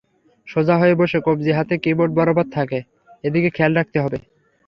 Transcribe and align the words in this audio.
সোজা 0.47 0.75
হয়ে 0.77 0.95
বসে 0.95 1.17
কবজি 1.25 1.51
যাতে 1.51 1.73
কিবোর্ড 1.83 2.11
বরাবর 2.17 2.47
থাকে, 2.53 2.79
এদিকে 3.23 3.49
খেয়াল 3.49 3.73
রাখতে 3.75 3.97
হবে। 4.03 4.17